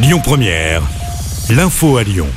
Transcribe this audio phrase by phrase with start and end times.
[0.00, 0.82] Lyon Première,
[1.50, 2.28] l'info à Lyon.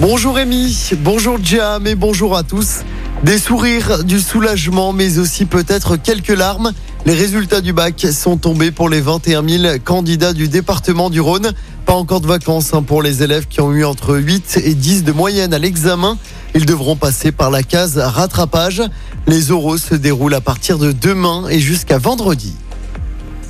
[0.00, 2.78] Bonjour Rémi, bonjour Jam et bonjour à tous.
[3.22, 6.72] Des sourires, du soulagement, mais aussi peut-être quelques larmes.
[7.04, 11.52] Les résultats du bac sont tombés pour les 21 000 candidats du département du Rhône.
[11.84, 15.04] Pas encore de vacances hein, pour les élèves qui ont eu entre 8 et 10
[15.04, 16.16] de moyenne à l'examen.
[16.54, 18.82] Ils devront passer par la case rattrapage.
[19.26, 22.54] Les oraux se déroulent à partir de demain et jusqu'à vendredi.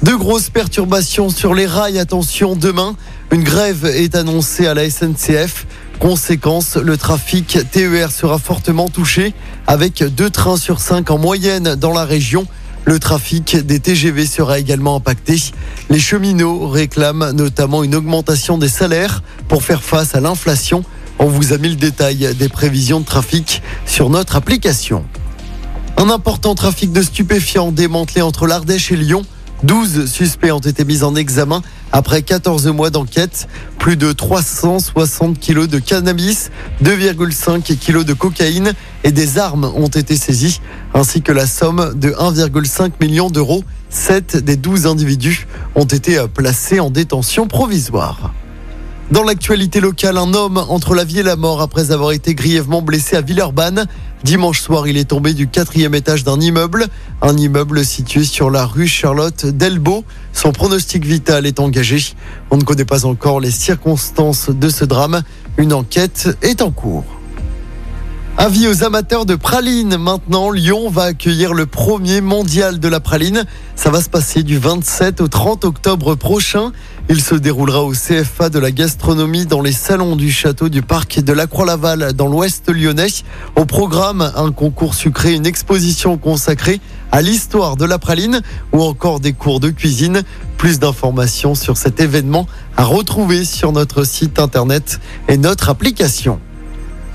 [0.03, 1.99] De grosses perturbations sur les rails.
[1.99, 2.95] Attention, demain,
[3.33, 5.67] une grève est annoncée à la SNCF.
[5.99, 9.35] Conséquence, le trafic TER sera fortement touché
[9.67, 12.47] avec deux trains sur cinq en moyenne dans la région.
[12.85, 15.37] Le trafic des TGV sera également impacté.
[15.91, 20.85] Les cheminots réclament notamment une augmentation des salaires pour faire face à l'inflation.
[21.19, 25.05] On vous a mis le détail des prévisions de trafic sur notre application.
[25.97, 29.25] Un important trafic de stupéfiants démantelé entre l'Ardèche et Lyon.
[29.65, 33.49] 12 suspects ont été mis en examen après 14 mois d'enquête.
[33.79, 36.51] Plus de 360 kilos de cannabis,
[36.85, 40.61] 2,5 kilos de cocaïne et des armes ont été saisies,
[40.95, 43.65] ainsi que la somme de 1,5 million d'euros.
[43.91, 48.33] 7 des 12 individus ont été placés en détention provisoire.
[49.11, 52.83] Dans l'actualité locale, un homme entre la vie et la mort après avoir été grièvement
[52.83, 53.87] blessé à Villeurbanne.
[54.25, 56.87] Dimanche soir, il est tombé du quatrième étage d'un immeuble,
[57.23, 60.05] un immeuble situé sur la rue Charlotte Delbo.
[60.33, 62.03] Son pronostic vital est engagé.
[62.51, 65.23] On ne connaît pas encore les circonstances de ce drame.
[65.57, 67.05] Une enquête est en cours.
[68.41, 69.97] Avis aux amateurs de praline.
[69.97, 73.45] Maintenant, Lyon va accueillir le premier mondial de la praline.
[73.75, 76.73] Ça va se passer du 27 au 30 octobre prochain.
[77.11, 81.21] Il se déroulera au CFA de la gastronomie dans les salons du château du parc
[81.21, 83.07] de la Croix-Laval dans l'ouest lyonnais.
[83.57, 88.43] Au programme, un concours sucré, une exposition consacrée à l'histoire de la praline
[88.73, 90.23] ou encore des cours de cuisine.
[90.59, 96.41] Plus d'informations sur cet événement à retrouver sur notre site internet et notre application.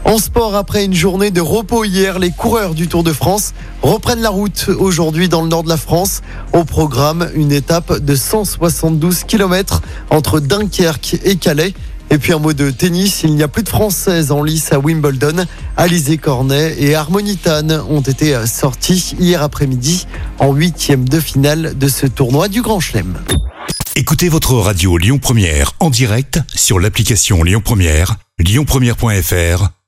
[0.05, 4.21] En sport, après une journée de repos hier, les coureurs du Tour de France reprennent
[4.21, 6.21] la route aujourd'hui dans le nord de la France.
[6.51, 11.73] Au programme, une étape de 172 km entre Dunkerque et Calais.
[12.09, 14.79] Et puis un mot de tennis, il n'y a plus de Françaises en lice à
[14.79, 15.45] Wimbledon.
[15.77, 20.05] Alizé Cornet et Harmonitan ont été sortis hier après-midi
[20.37, 23.17] en huitième de finale de ce tournoi du Grand Chelem.
[23.95, 29.69] Écoutez votre radio Lyon Première en direct sur l'application Lyon Première, lyonpremière.fr